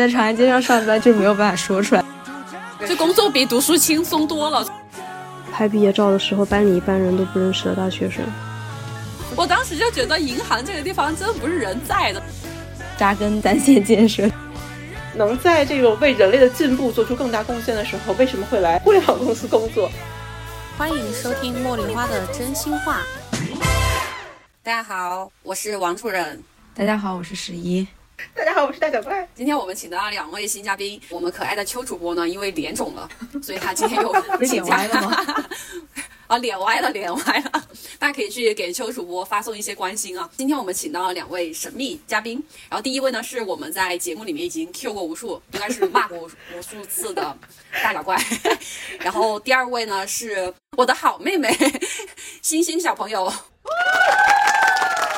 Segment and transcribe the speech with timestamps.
[0.00, 2.02] 在长安街上上班，就没有办法说出来。
[2.88, 4.66] 这工作比读书轻松多了。
[5.52, 8.24] 拍毕业照的时候，班里一半人都不认识的大学生。
[9.36, 12.22] 我当时就觉得银行这个地方真的不是人在的，
[12.96, 14.26] 扎根单线建设，
[15.14, 19.90] 能在这个为人类的进步做出更大贡献的时候，为什么会来互联网公司工作？
[20.78, 23.02] 欢迎收听茉莉花的真心话。
[24.62, 26.42] 大家好，我是王主任。
[26.74, 27.86] 大家好，我是十一。
[28.34, 29.26] 大家好，我是大脚怪。
[29.34, 31.00] 今天我们请到了两位新嘉宾。
[31.08, 33.08] 我们可爱的邱主播呢，因为脸肿了，
[33.42, 35.46] 所以他今天又 脸歪了吗？
[36.26, 37.64] 啊，脸歪了，脸歪了。
[37.98, 40.28] 大家可以去给邱主播发送一些关心啊。
[40.36, 42.42] 今天我们请到了两位神秘嘉宾。
[42.68, 46.28] 然后第一位呢，是我们在节目里面已经 Q 过无数，应该是骂过无
[46.62, 47.36] 数次的
[47.82, 48.18] 大脚怪。
[49.00, 51.56] 然后第二位呢，是我的好妹妹，
[52.42, 53.32] 星星小朋友。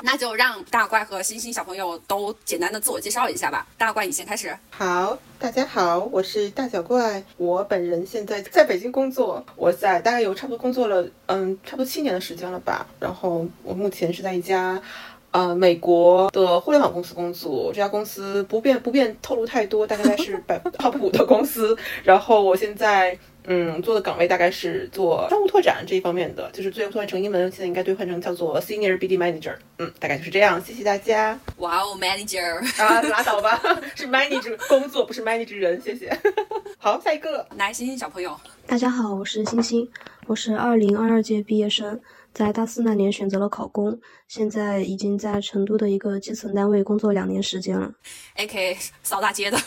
[0.04, 3.64] 那就让大怪和星星小朋友都简单的自我介绍一下吧。
[3.78, 4.52] 大怪，你先开始。
[4.70, 12.84] 好，大家好，我是大小怪，我本人现在在北京工作，我在大概有差不多工作了，嗯，差不多七年的时间了吧。
[12.98, 14.82] 然后我目前是在一家，
[15.30, 17.70] 呃，美国的互联网公司工作。
[17.72, 21.76] 这家公司不便不便透露太多，大概是 百 top 五的公司。
[22.02, 23.16] 然后我现在。
[23.44, 29.56] 嗯，做的岗位大概是做商务拓展这一方面的，就是最后换成英文，现在应该兑换成叫做 Senior BD Manager。
[29.78, 30.62] 嗯，大概就是这样。
[30.62, 31.38] 谢谢大家。
[31.56, 33.60] 哇哦，Manager 啊，拉倒吧，
[33.96, 35.80] 是 Manager 工作，不是 Manager 人。
[35.80, 36.16] 谢谢。
[36.78, 38.38] 好，下一个，来，星星小朋友。
[38.66, 39.88] 大家好，我是星星，
[40.26, 42.00] 我是二零二二届毕业生，
[42.32, 47.90] 在大四那年选择了考公，现在已经在成都的一个基层单位工作两年时间了。
[48.36, 49.58] AK 扫大街的。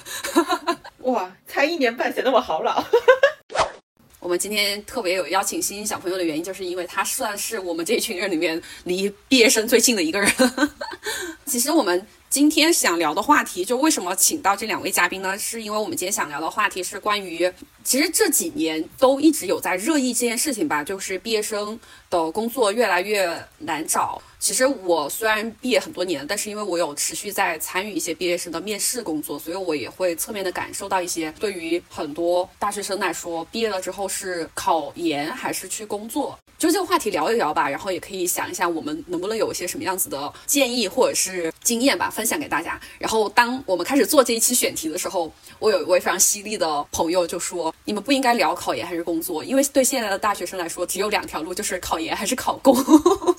[1.03, 2.81] 哇，才一年半，显得我好老。
[4.25, 10.27] 我们今天特别有邀请欣欣小朋友的原因，就是因为他算是我们这一群人里面离毕业生最近的一个人。
[11.45, 15.37] 其实我们今天想聊的话题，就为什么请到这两位嘉宾呢？
[15.37, 17.47] 是因为我们今天想聊的话题是关于，
[17.83, 21.79] 其实这几年都一直有在热议这件事情吧，就是毕业生
[22.09, 23.29] 的工作越来越
[23.59, 24.21] 难找。
[24.38, 37.67] 其实我虽然毕业很多年，但是因为我有持续在参与一些毕业生的面试工作，所以我也会侧面的感受到一些对于很多大学生来说，毕业了之后是考研还是去工作，就这个话题聊一聊吧。
[37.67, 42.79] 然后也可以想一下，我们能不能有一些什么样子的建议或者是经验吧，分享给大家。
[42.99, 52.75] 然后当我们开始做这一期选题的时候，我有一位非常犀利的朋友就说：“你们不应该聊考研还是工作，因为对现在的大学生来说，只有两条路，就是考考研还是考公。”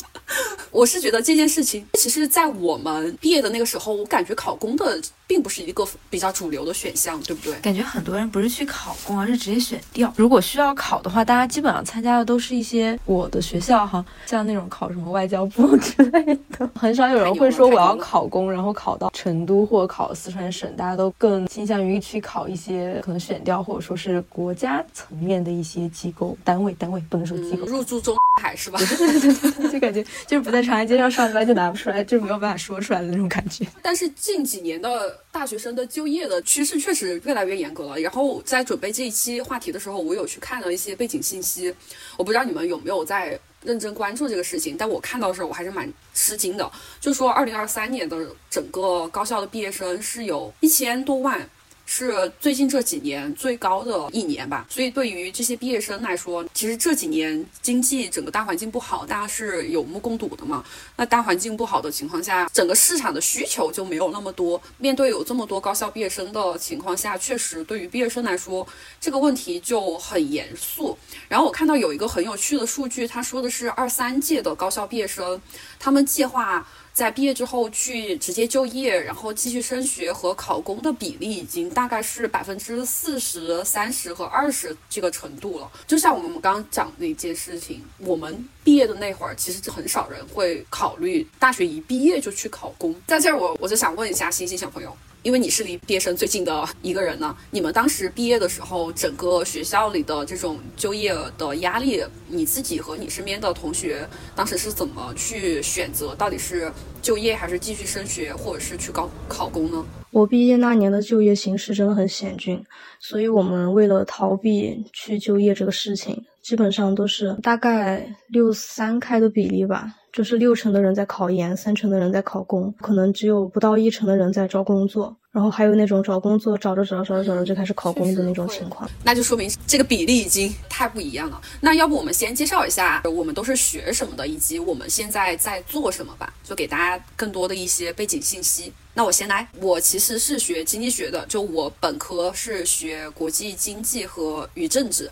[0.73, 4.99] 我是觉得这件事情，其实，在我们毕业的那个时候，我感觉考公的。
[5.27, 7.59] 并不是一个比较主流的选项，对不对？
[7.61, 10.13] 感觉很多人不是去考公，而是直接选调。
[10.17, 20.75] 如果需要考的话，大家基本上参加的都是一些我的学校哈，像那种考什么外交部 之类的，很少有人会说我要考公，然后考到成都或者考四川省。
[20.77, 28.79] 大家都更倾向于去考一些可能选调或者说是国家层面的一些机构单位，单位不能说机构，入驻中海是吧？
[28.79, 33.67] 对 对对对，就感觉就是不在长安街上上班就拿不出来，就没有办法说出来的那种感觉。
[33.83, 35.16] 但是近几年的。
[35.33, 37.99] 大学生的就业的趋势确实越来越严格了。
[38.01, 41.75] 然后在准备这一期话题的时候，我有去看了一些背景信息。
[42.17, 46.71] 我不知道你们有没有在认真关注这个事情，但我看到的时候我还是蛮吃惊的。
[47.01, 51.49] 就说二零二三年的整个高校的毕业生是有一千多万。
[51.89, 60.65] 是最近这几年最高的一年吧，所以对于这些毕业生来说，其实这几年经济整个大环境不好，大家是有目共睹的嘛。
[60.97, 64.61] 那大环境不好的情况下，整个市场的需求就没有那么多。
[64.79, 68.67] 面对有这么多高校毕业生的情况下，确实对于毕业生来说，
[69.01, 70.99] 这个问题就很严肃。
[71.29, 75.41] 然后我看到有一个很有趣的数据，他说的是二三届的高校毕业生，
[75.79, 76.67] 他们计划。
[76.97, 85.71] 在毕业之后去直接就业，然后继续升学和考公的比例已经大概是百分之四十三十和二十这个程度了。
[85.87, 92.95] 就像我们刚刚讲的一件事情，我们毕业的那会儿，其实很少人会考虑大学一毕业就去考公。
[93.07, 94.97] 在这儿，我我就想问一下星星小朋友。
[95.27, 106.15] 因为你是离毕业生最近的一个人呢，你们当时毕业的时候，整个学校里的这种就业的压力，你自己和你身边的同学当时是怎么去选择？
[106.15, 109.85] 到底是就业还是继续升学，或者是去高考公呢？
[110.13, 112.65] 我毕业那年的就业形势真的很险峻，
[113.01, 116.25] 所以我们为了逃避去就业这个事情。
[116.41, 119.93] 基本上都是大概六三开的比例吧。
[120.17, 131.39] 就是六成的人在考研，三成的人在考公，可能只有不到一成的人在找工作，然后还有那种找工作找着找着找着找着就开始考公的那种情况，那就说明这个比例已经太不一样了。
[131.61, 138.73] 那要不我们先介绍一下我们都是学什么的，以及我们现在在做什么吧，就给大家更多的一些背景信息。
[138.95, 145.11] 那我先来，我其实是学经济学的，就我本科是学国际经济和与政治。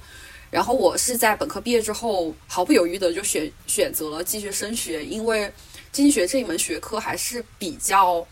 [0.55, 5.53] 然后我是在本科毕业之后毫不犹豫的就选选择了继续升学，因为
[5.91, 8.25] 经济学这一门学科还是比较，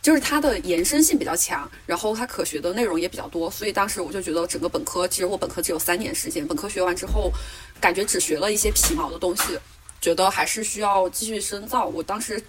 [0.00, 7.32] 就是它的延伸性比较强，然后它可学的内容也比较多，所以当时我就觉得整个本科，其实我本科只有三年时间，本科学完之后，
[7.80, 9.58] 感觉只学了一些皮毛的东西，
[10.00, 11.86] 觉得还是需要继续深造。
[11.86, 12.40] 我当时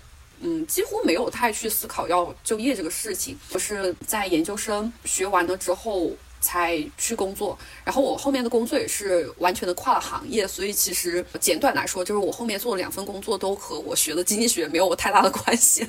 [0.42, 6.12] 嗯几乎没有太去思考要就业这个事情，我是在研究生学完了之后。
[6.48, 15.86] 才去工作，然后我后面的工作也是完全的跨了行业，所以其实简短来说，就是我后面做的两份工作都和我学的经济学没有太大的关系。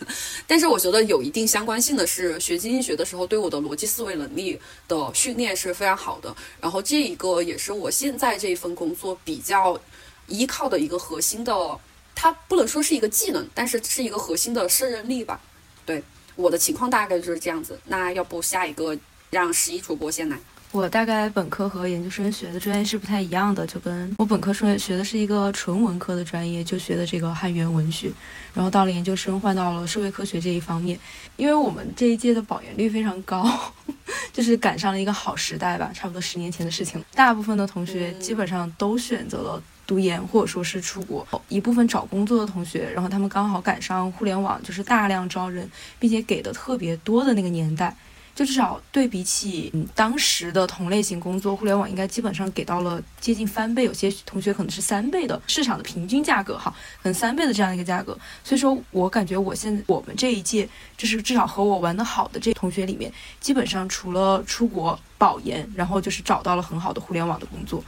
[0.49, 4.59] 但是我觉得有一定相关性的是，学经济学的时候对我的逻辑思维能力
[4.89, 6.35] 的训练是非常好的。
[6.61, 9.81] 然后这一个也是我现在这一份工作比较
[10.27, 11.79] 依靠的一个核心的，
[12.17, 15.41] 它不能说是一个技能，但是是一个核心的胜任力吧。
[15.87, 16.03] 对
[16.35, 17.79] 我的情况大概就是这样子。
[17.85, 18.99] 那要不下一个？
[19.31, 20.39] 让十一主播先来。
[20.71, 28.13] 我大概本科和研究生学的专业是不太一样的，就跟我本科学学的是一个纯文科的专业，就学的这个汉语言文学，
[28.53, 30.99] 然后到了研究生换到了社会科学这一方面。
[31.37, 33.51] 因为我们这一届的保研率非常高，
[34.31, 37.03] 就是赶上了一个好时代吧，差不多十年前的事情。
[37.15, 45.67] 大部分的同学基本上都选择了读研或者说是出国，一部分找工作的同学，然后他们刚好赶上互联网就是大量招人，
[45.99, 47.97] 并且给的特别多的那个年代。
[48.39, 58.17] 就至少对比起嗯当时的同类型工作，互联网应该基本上给到了接近翻倍，有些同学可能是三倍的市场的平均价格哈，可能三倍的这样一个价格。
[58.45, 67.83] 所以说我感觉我现在我们这一届，就是至少和我玩的好的这同学里面，基本上除了出国保研，然后就是找到了很好的互联网的工作。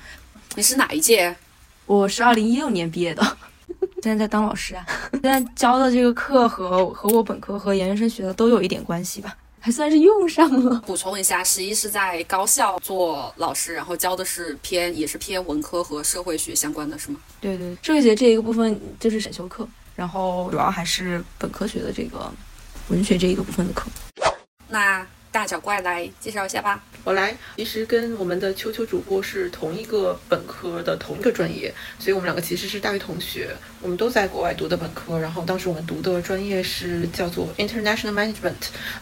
[0.57, 1.37] 你是哪一届？
[1.87, 3.23] 我是二零一六年毕业的，
[4.03, 4.85] 现在在当老师啊。
[5.13, 9.37] 现在教的这个课和和我本科和研究生学的都有一点关系吧。
[9.61, 10.81] 还算是用上了。
[10.87, 17.21] 补充一下，十一是在高校做老师，然后教的是偏也是偏文科和社会学相关的，是吗？
[17.41, 22.33] 对对，社会学这一个部分就是选修课，然后主要还是本科学的这个
[22.89, 23.89] 文学这一个部分的课。
[24.67, 25.07] 那。
[25.33, 26.83] 大脚怪来介绍一下吧。
[27.05, 33.57] 我来，其实跟我们的秋秋主播是同一个本科的同一个专业，所以我们两个其实是大学同学。
[33.81, 38.55] 我们都在国外读的本科，然后当时我们读的专业是叫做 International Management，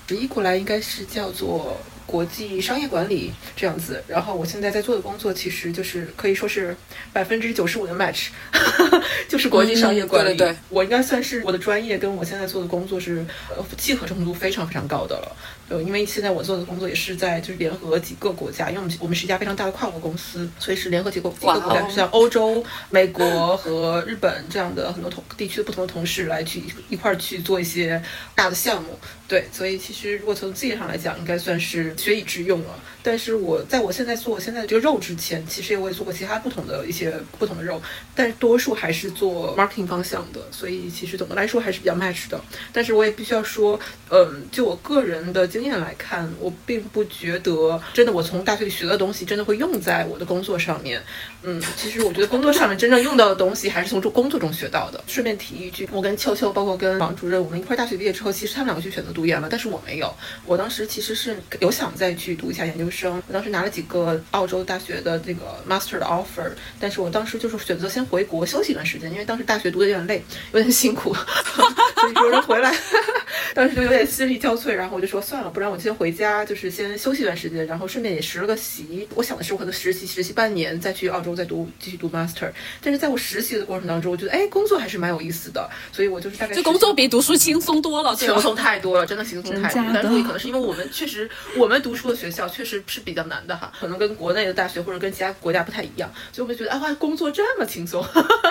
[0.06, 1.80] 直译过来应该是叫做。
[2.08, 6.74] 国际商业管理这样子，然后我现在在做的工作其实就是可以说是
[7.12, 8.28] 百分之九十五的 match，
[9.28, 10.34] 就是国际商业管理。
[10.34, 15.36] 对，我应该算是我的专业跟我现在做的工作是呃契合程度非常非常高的了。
[15.68, 28.02] 呃，因为现在我做的工作也是在就是联合几个国家，因为我们我们是一家非常大的跨国公司，所以是联合几个几个国家，像欧洲、美国和日本这样的很多同地区的不同的同事来去一块儿去做一些
[28.34, 28.98] 大的项目。
[29.28, 32.78] 对，所以其实如果从技业上来讲，应该算是学以致用了。
[33.08, 37.80] 但是我在我现在做我现在的这个肉之前，其实我也做过其他不同的一些不同的肉，
[38.14, 40.42] 但多数还是做 marketing 方向的。
[40.50, 42.38] 所以其实总的来说还是比较 match 的。
[42.70, 51.02] 但是我也必须要说，嗯，就我个人的经验来看，我并不觉得真的我从大学里学的东西真的会用在我的工作上面。
[51.42, 55.02] 嗯，其实我觉得工作上面真正用到的东西还是从这工作中学到的。
[55.06, 60.14] 顺便提一句，我跟秋秋，包括跟王主任，我们一块大学毕业之后，其实他们两个去选择读研了，但是我没有。
[60.44, 66.50] 我当时其实是有想再去读一下研究生，我当时拿了几个澳洲大学的这个 master 的 offer，
[66.80, 71.14] 但是我当时就是选择先回国休息一段时间，因为当时大学读的有点累，有点辛苦，
[72.00, 72.74] 所以说人回来，
[73.54, 79.08] 当时就有点心力交瘁，然后我就说算了，不然我先回家，就是先休息一段时间，然后顺便也实了个习。
[79.14, 81.28] 我想的是我可能实习实习半年再去澳洲。
[81.38, 82.50] 再读继续读 master，
[82.82, 89.84] 但是在我实习的过程当中，我觉得哎，工作还是蛮有意思的，所以我就是大概这工作比读书轻松多了，轻松太多了，真的轻松太多。
[89.94, 98.02] 但是可能是因为我们确实，我们读书的学校确实是比较难的哈，可能跟国内的大学或者跟其他国家不太一样，所以我就觉得啊，哇，工作这么轻松，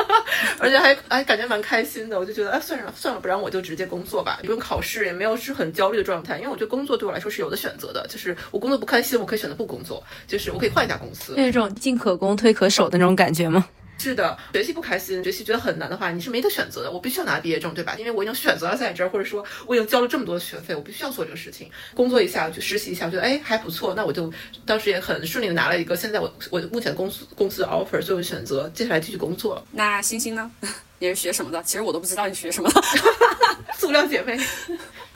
[0.59, 2.17] 而且还还感觉蛮开心的。
[2.17, 6.37] 我就觉得哎，算了算了，不然我就直接工作吧，不用考试，也没有是很焦虑的状态。
[6.37, 11.33] 因为我觉得工作对我来说是有的选择的，就是我工作不开心，我可以选择不工作，就是我可以换一家公司。
[11.35, 12.67] 那种进可攻退可。
[12.67, 13.65] 守的那种感觉吗？
[13.97, 16.91] 是的，学习不开心，学习觉得很难的话，你是没得选择的。
[16.91, 17.95] 我必须要拿毕业证，对吧？
[17.97, 21.69] 因为我已经选择了在这儿，或者说我已经交了这么多学费，我必须要做这个事情。
[21.93, 24.31] 工作一下，去实习一下，我觉得哎还不错，那我就
[24.65, 29.61] 当时也很顺利的拿了一个现在我我目前公司公司的 offer，所以我选择接下来继续工作。
[29.71, 30.51] 那星星呢？
[30.99, 31.61] 你是学什么的？
[31.63, 32.81] 其实我都不知道你学什么的。
[33.77, 34.39] 塑料姐妹，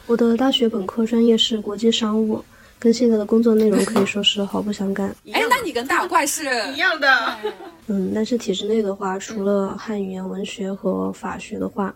[0.06, 2.44] 我的大学本科专业是国际商务，
[2.82, 5.08] 跟现在的工作内容可以说是毫不相干。
[5.32, 7.08] 哎，那你跟大怪是一样的。
[7.86, 11.94] 嗯，但是体制内的话，除了汉语言文学和法学的话，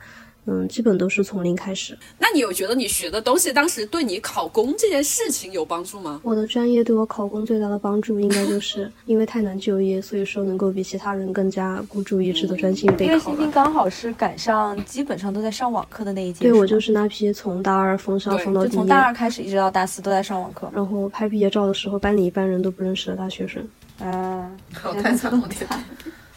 [0.47, 1.97] 嗯，基本都是从零开始。
[2.19, 6.19] 那你有觉得你学的东西当时对你考公这件事情有帮助吗？
[6.23, 13.19] 我的专业对我考公最大的帮助，应该就是因为太难就业，所以说能够比其他人更加孤注一掷的专心备考因为。
[13.19, 20.69] 星星刚好是赶上基本上都在上网课的那一届，对我就是那批从大二封校封到毕业，就从大二开始一直到大四都在上网课。
[20.73, 23.67] 然后拍毕业照的时候，班里一半人都不认识的大学生。
[23.99, 25.67] 啊，好太惨了，我天！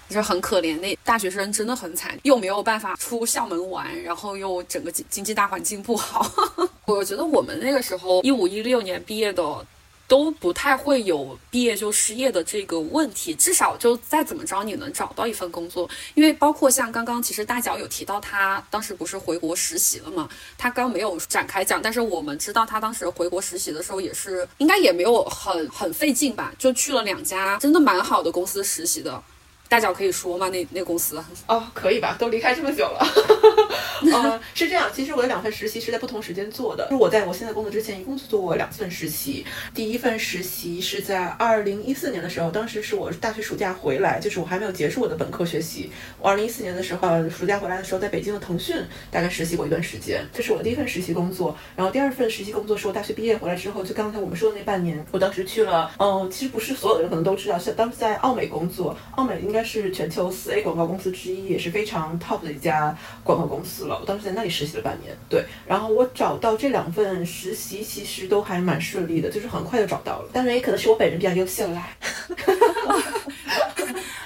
[0.08, 6.30] 就是很可怜，那大学生真的很惨，又没有办法出校门玩，然后又整个经经济大环境不好。
[6.86, 9.66] 我觉得我们那个时候一五一六年毕业的。
[10.08, 29.22] 都不太会有毕业就失业的这个问题，至少就再怎么着你能找到一份工作，因为包括像刚刚其实大脚有提到他当时不是回国实习了嘛，他刚没有展开讲，但是我们知道他当时回国实习的时候也是应该也没有很很费劲吧，就去了两家真的蛮好的公司实习的，
[29.68, 30.48] 大脚可以说吗？
[30.48, 32.16] 那那公司哦，可以吧？
[32.18, 33.06] 都离开这么久了。
[34.12, 36.84] 呃，是这样，其实我的两份实习是在不同时间做的。
[36.84, 39.44] 就是我在我现在工作之前，一共做过两份实习。
[39.74, 45.90] 第一份实习是在二零一四年的时候，当时是我大学暑假回来，就是我还没有结束我的本科学习。
[46.20, 48.76] 我二零一四年的时候，暑假回来的时候，在北京的腾讯
[49.10, 51.54] 大概实习过一段时间，这是我的第一份实习工作。
[51.74, 63.98] 然后第二份实习工作是我大学毕业回来之后，就刚才我们说的那半年，我当时去了，嗯、其实不是所有的人可能都知道，是当时在奥美工作，奥美应该是全球四 A 广告公司之一，也是非常 top 的一家广告公司了。
[64.00, 65.44] 我当时在那里实习了半年，对。
[65.66, 70.30] 然后我找到这两份实习，其实都还蛮顺利的，就是很快就找到了。
[70.32, 71.88] 当然也可能是我本人比较优秀啦。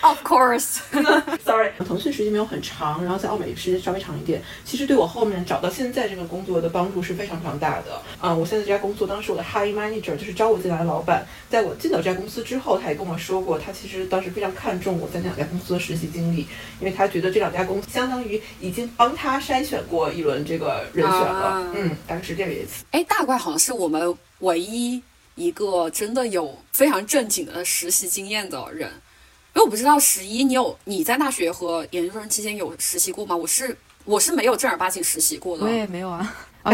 [0.02, 4.42] ，Of course，Sorry， 腾讯实习没有很长，然后在奥美时间稍微长一点。
[4.64, 8.02] 其实对我后面找到现在这个工作的帮助是非常非常大的。
[8.20, 16.40] 啊、我现在这家工作，当时我的 high manager 就是招我进来的老板，在我进到这家公司之后，他也跟我说过，他其实当时非常看重我在那两家公司的实习经历，
[16.80, 21.46] 因为他觉得这两家公司相当于已经帮他筛选过一轮这个人选了。
[21.46, 22.84] 啊嗯，大概是这个意思。
[22.90, 25.00] 哎，大怪好像是我们唯一
[25.34, 28.90] 一个真的有非常正经的实习经验的人。
[29.54, 33.36] 因为我不知道十一，你有你在大学和研究生期间有实习过吗？
[33.36, 35.64] 我是我是没有正儿八经实习过的。
[35.64, 36.34] 我也没有啊。
[36.62, 36.72] 啊，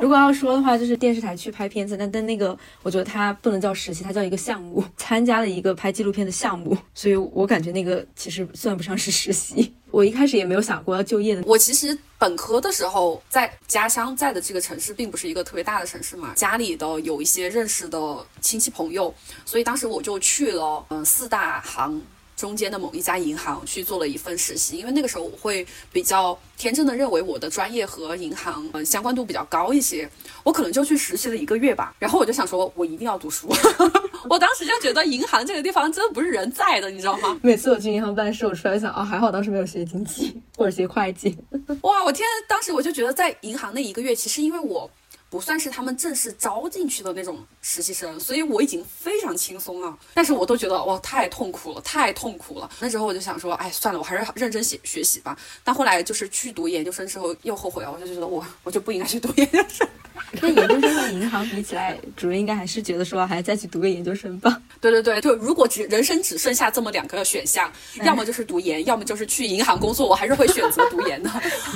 [0.00, 9.72] 如果要说的话，就是电视台去拍片子，但但那个我觉得它不能叫实习，它叫一个项目，参加了一个拍纪录片的项目，所以我感觉那个其实算不上是实习。
[9.90, 22.00] 我一开始也没有想过要就业的，我其实本科的时候在家乡在的这个城市，并不是一个特别大的城市嘛，家里的有一些认识的亲戚朋友，所以当时我就去了嗯、四大行
[22.42, 30.10] 中间的某一家银行去做了一份实习，因为那个时候我会比较天真的认为我的专业和银行嗯、呃相关度比较高一些，
[30.42, 33.46] 我可能就去实习了一个月吧，然后我就想说，我一定要读书，
[34.28, 37.38] 我当时就觉得银行这个地方真的不是人在的，你知道吗？
[37.42, 41.38] 每次我去银行办事，我出来想啊，还好当时没有学经济或者学会计。
[41.82, 42.26] 哇，我天！
[42.48, 44.90] 当时我就觉得在银行那一个月，其实因为我
[45.32, 49.96] 不算是他们正式招进去的那种实习生，所以我已经非常轻松了。
[50.12, 52.68] 但是我都觉得哇，太痛苦了，太痛苦了。
[52.78, 55.34] 那时候我就想说，哎，算了，我还是认真写学习吧。
[55.64, 59.88] 但后来就是去读研究生之后又后悔了，我就觉得我我就不应该去读研究生。
[60.40, 64.60] 跟研究生和银行比起来，主任应该还是觉得说，还是再去读个研究生吧。
[64.80, 67.70] 对对对，就如果只人生只剩下这么两个选项，
[68.02, 71.30] 要么就是读研，要么就是去银行工作，我还是会选择读研的。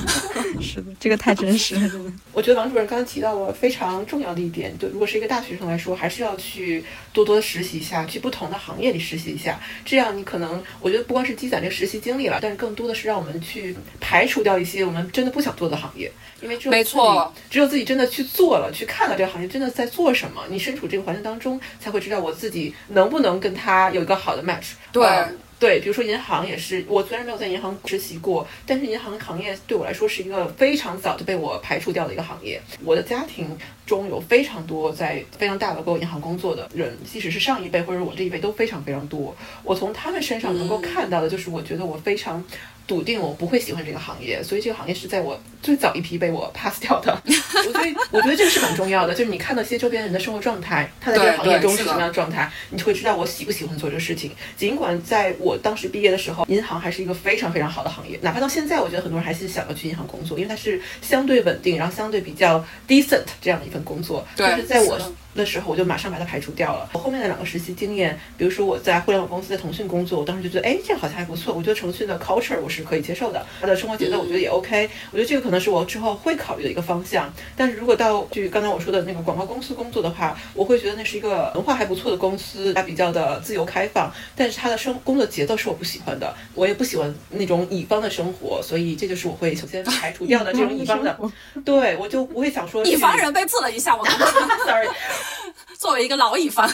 [0.61, 16.11] 是的，这个太真实了，我觉得王主任刚才提到了非常重要的一点，对，如果是一个大学生来说，还是要去多多的实习一下，去不同的行业里实习一下，这样你可能，我觉得不光是积攒这个实习经历了，但是更多的是让我们去排除掉一些我们真的不想做的行业，
[16.41, 24.73] 因为只有没错自己，只有自己真的去做了，去看了这个行业真的在做什么，你身处这个环境当中，才会知道我自己能不能跟他有一个好的 match。
[24.93, 32.61] 对呃对，比如说银行也是，我虽然没有在银行实习过，但是银行行业对我来说是一个非常早就被我排除掉的一个行业。
[32.85, 39.35] 我的家庭中有非常多在非常大的过银行工作的人，即使是上一辈或者我这一辈都非常非常多。
[39.65, 42.45] 我从他们身上能够看到的就是，我觉得我非常
[42.87, 47.21] 笃定我不会喜欢这个行业，所以这个行业是在我最早一批被我 pass 掉的。
[47.27, 54.31] 所以我觉得这个是很重要的，就是你看到一些周边人的生活状态，他在这个行业中是什么样的状态，你就会知道我喜不喜欢做这个事情。
[54.57, 64.27] 尽管在我当时毕业的时候，银行还是一个非常非常好的行业，哪怕到现在，我觉得很多人还是想要去银行工作，因为它是相对稳定，然后相对比较 decent 这样的一份工作。
[64.37, 64.99] 对，在我。
[65.37, 66.89] 的时候我就马上把它排除掉了。
[66.95, 71.55] 我后面的两个实习经验，比如说我在互联网公司在腾讯工作，我当时就觉得，哎，这个好像还不错。
[71.55, 74.89] 我觉得腾讯的 culture 我是可以接受的，它的生活节奏我觉得也 OK。
[75.13, 77.33] 我觉得这个可能是我之后会考虑的一个方向。
[77.57, 91.19] 但是如果到就刚才我说的那个广告公司工作的话，我会觉得那是一个文化还不错的公司，它比较的自由开放，但是它的生工作节奏是我不喜欢的，我也不喜欢那种乙方的生活，所以这就是我会首先排除掉的这种乙方的。
[91.65, 94.05] 对，我就不会想说乙方人被刺了一下，我
[94.67, 94.89] sorry。
[95.79, 96.69] 作为一个老乙方，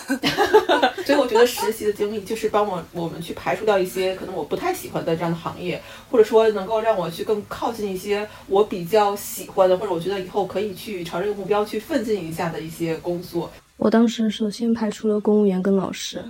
[1.05, 13.51] 所以我觉得实习的经历就是帮我我们去排除掉一些可能我不太喜欢的这样的行业，或者说能够让我去更靠近一些我比较喜欢的，或者我觉得以后可以去朝这个目标去奋进一下的一些工作。
[13.77, 16.25] 我当时首先排除了公务员跟老师，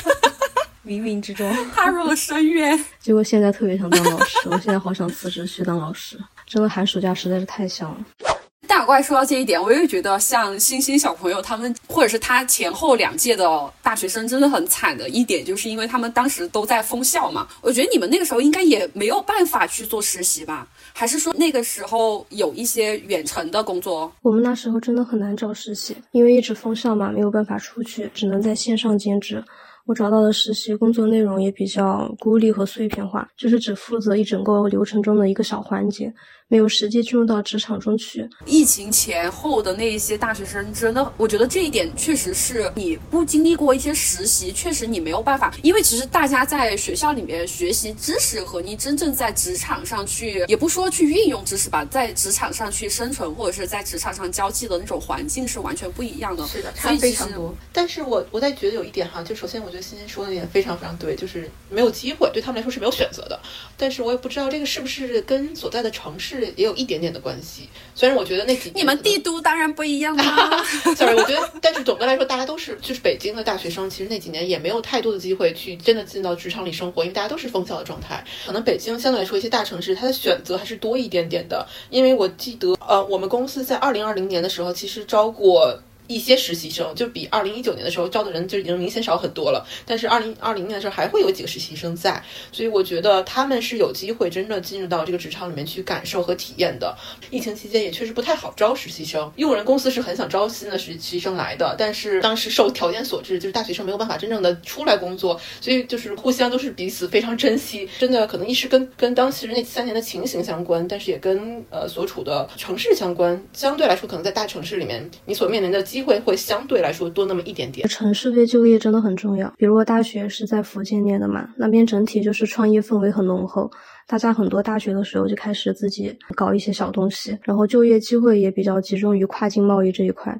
[0.86, 2.78] 冥冥之中踏入了深渊。
[3.00, 8.35] 结果现在特别想当老师，我现在好想辞职去当老师，真的寒暑假实在是太香了。
[8.66, 17.46] 大怪说到这一点，我也觉得像星星小朋友他们，或者是他前后两届的大学生，真的很惨的一点，就是因为他们当时都在封校嘛。
[17.62, 20.66] 我觉得你们那个时候应该也没有办法去做实习吧？
[20.92, 24.12] 还是说那个时候有一些远程的工作？
[24.22, 29.42] 我们那时候真的很难找实习，因为一直封校嘛，没有办法出去，只能在线上兼职。
[29.86, 36.12] 我找到的实习工作内容也比较孤立和碎片化，就是只负责一整个流程中的一个小环节。
[36.48, 38.28] 没有实际进入到职场中去。
[38.44, 45.52] 疫情前后的那一些大学生，真的，我觉得这一点确实是你不经历过一些实习，确实你没有办法。
[45.64, 56.46] 因为其实大家在学校里面学习知识和你真正在职场上去，也不说去运用知识吧，在职场上去生存或者是在职场上交际的那种环境是完全不一样的。
[56.46, 57.52] 是的，差非常多。
[57.72, 63.38] 但是我我在觉得有一点哈，就首先我觉得欣欣说的点非常非常对，就是没有机会，对他们来说是没有选择的。
[63.76, 66.26] 但是我也不知道这个是不是跟所在的城市。
[66.56, 70.64] 也有一点点的关系，虽然我觉得那几你们帝都当然不一样啦。
[70.94, 78.24] Sorry，我觉得，但是总的来说，大家都是就是北京的大学生，其实那几年也没有太多的机会去真的进到职场里生活，因为大家都是封校的状态。
[78.46, 81.66] 可能北京相对来说一些大城市，它的选择还是多一点点的。
[81.90, 85.78] 因为我记得，呃，我们公司在二零二零年的时候，其实招过。
[86.08, 92.22] 一些实习生就比二零一九年的时候招的人就已经明显少很多了，但是二零二零年的时候还会有几个实习生在，
[92.52, 96.96] 所以我觉得他们是有机会真的进入到这个职场里面去感受和体验的。
[97.30, 107.88] 疫情期间也确实不太好招实习生，用人公司是很想招新的实习生来的，但是当时受条件所致，就是大学生没有办法真正的出来工作，所以就是互相都是彼此非常珍惜。
[107.98, 113.42] 真的可能一是跟跟当时那三年的情形相关，但是也跟呃所处的城市相关。
[113.52, 115.82] 相对来说，可能在大城市里面，你所面临的。
[115.96, 117.88] 机会会相对来说多那么一点点。
[117.88, 119.50] 城市对就业真的很重要。
[119.56, 123.70] 比如我大学是在福建念的嘛，那边整体就是创业氛围很浓厚，
[124.06, 130.38] 大家很多大学的时候就开始自己搞一些小东西，然后就业机会也比较集中于跨境贸易这一块。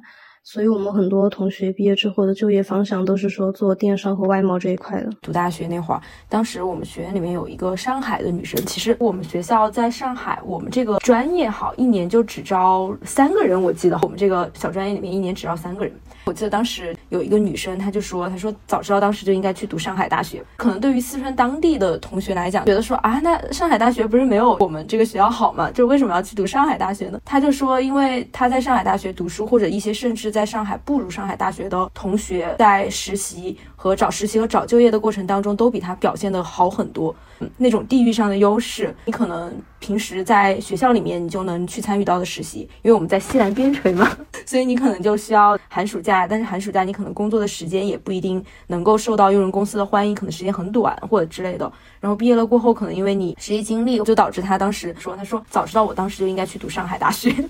[0.49, 5.09] 所以我们很多同学毕业之后的就业方向都是说做电商和外贸这一块的。
[5.21, 8.57] 读大学那会儿，当时我们学院里面有一个上海的女生。
[8.65, 13.61] 其实我们学校在上海，我们这个专业好一年就只招三个人。
[13.61, 15.93] 我记得我们这个小专业里面一年只招三个人。
[16.27, 20.43] 我记得当时有一个女生，她就说：“她说早知道当时就应该去读上海大学。
[20.57, 25.71] 可能对于四川当地的同学来讲，觉得说啊，那上海大学不是没有我们这个学校好吗？
[25.71, 33.57] 就为什么要去读上海大学呢？”她就说：“因为她在上海大学读书，或者一些甚至在上海不如上海大学的同学，在实习
[33.87, 37.15] 和找实习和找就业的过程当中，都比他表现的好很多。
[37.57, 44.09] 那种地域上的优势，你可能平时在学校里面你就能去参与到的实习，因为我们在西南边陲嘛，
[44.45, 51.71] 所以你可能就需要寒暑假。”但是寒暑假你可能工作的时间也不一定能够受到用人公司的欢迎，可能时间很短或者之类的。
[51.99, 57.31] 然后毕业了过后，可能因为你实习经历，就导致他当时说，他说早知道我当时就应该去读上海大学。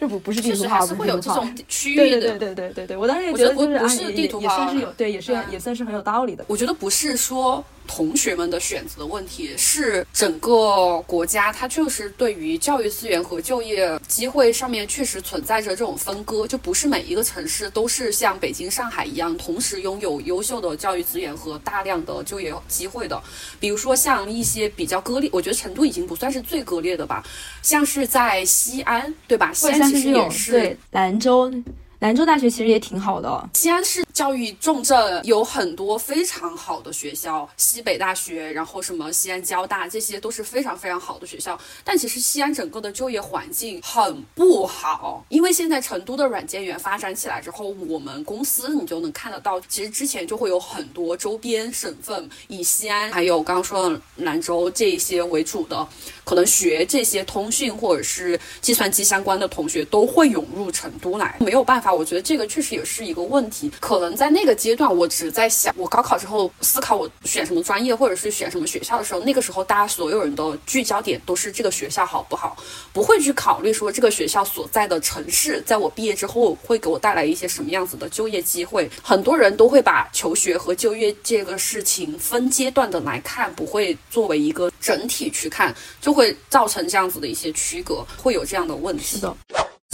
[0.00, 2.02] 这不不是地图炮，是会有这种区域的。
[2.02, 6.42] 对对对对对对，我当时也觉得就是啊，也也算是有，对，也是也算是很有道理的。
[6.48, 7.62] 我觉得不是说。
[7.92, 23.20] 同学们的选择的问题是整个国家，它就是对于教育资源和就业机会上面确实存在着这种分割，就不是每一个城市都是像北京、上海一样，同时拥有优秀的教育资源和大量的就业机会的。
[23.58, 27.24] 比如说像一些比较割裂，我觉得成都已经不算是最割裂的吧，
[27.60, 29.52] 像是在西安，对吧？
[29.52, 31.52] 西安其实也是对兰州。
[32.00, 41.60] 兰州大学其实也挺好的，西安市教育重镇有很多非常好的学校，西北大学，然后什么西安交大，这些都是非常非常好的学校。
[41.84, 55.86] 但其实西安整个的就业环境很不好，因为现在成都的软件园发展起来之后，我们公司你就能看得到，其实之前就会有很多周边省份以西安还有刚刚说的兰州这一些为主的，
[56.24, 61.36] 可能学这些通讯或者是计算机相关的同学都会涌入成都来。
[61.40, 63.70] 没有办法，我觉得这个确实也是一个问题。
[63.80, 72.56] 可能在那个阶段，我只在想，我高考之后思考我选什么专业或者是选什么学校的时候，那个时候大家所有人的聚焦点都是这个学校好不好，
[72.92, 78.90] 不会去考虑说这个学校所在的城市，在我毕业之后会给我带来一些什么样子的就业机会。
[79.02, 89.20] 很多人都会把求学和就业这个事情分阶段的来看，不会作为一个整体去看，就会造成这样子的一些区隔，会有这样的问题。
[89.20, 89.36] 的。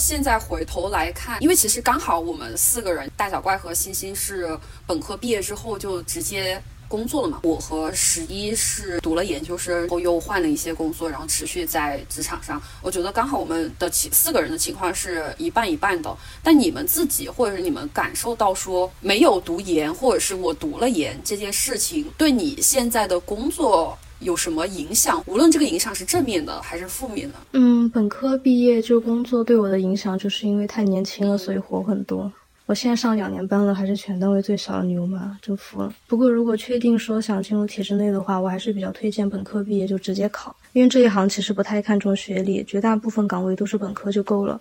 [0.02, 4.56] 现在回头来看，因为其实刚好我们四个人，大小怪和星星是
[4.86, 7.40] 本科毕业之后就直接工作了嘛。
[7.42, 12.60] 我和十一是读了研究生后又换了一些工作，然后持续在职场上。
[12.82, 16.14] 我觉得刚好我们的情四个人的情况是一半一半的。
[16.42, 23.98] 但你们自己或者是你们感受到说没有读研，或者是我读了研这件事情，对你现在的工作？
[24.20, 25.22] 有什么影响？
[25.26, 27.34] 无论这个影响是正面的还是负面的。
[27.52, 32.32] 嗯，本科毕业就工作对我的影响，就是因为太年轻了，所以活很多。
[32.64, 35.94] 我现在上两年班了，还是全单位最小的牛马，真服了。
[36.08, 44.60] 不过如果确定说想进入体制内的话，我还是比较推荐本科毕业就直接考，因为这一行其实不太看重学历，绝大部分岗位都是本科就够了。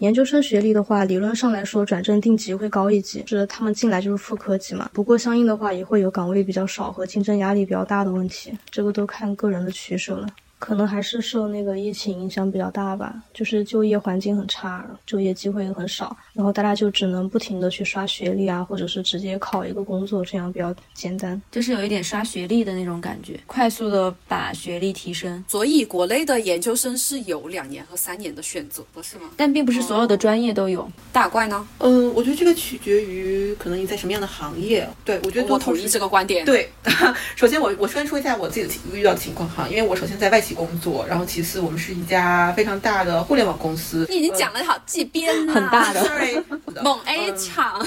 [0.00, 4.90] 研究生学历的话，理论上来说转正定级会高一级，是他们进来就是副科级嘛。
[4.92, 10.26] 不过相应的话也会有岗位比较少和竞争压力比较大的问题，这个都看个人的取舍了。
[10.58, 25.44] 可能还是受那个疫情影响比较大吧，就是就业环境很差，就业机会也很少，然后大家就只能不停的去刷学历啊，或者是直接考一个工作，这样比较简单，就是有一点刷学历的那种感觉，快速的把学历提升。
[25.46, 29.30] 所以国内的研究生是有两年和三年的选择不，是吗？
[29.36, 30.90] 但并不是所有的专业都有。
[31.12, 31.66] 大怪呢？
[31.78, 34.88] 嗯，我觉得这个取决于可能你在什么样的行业。
[35.04, 36.44] 对，我觉得我同意这个观点。
[36.44, 36.70] 对，
[37.36, 44.06] 首先我我先说一下我自己的遇到的情况哈，因为我首先在外企工作，然后其次我们是一家非常大的互联网公司。
[44.08, 46.06] 你已经讲了好几遍了，很大的。
[46.82, 47.84] 猛 A 厂，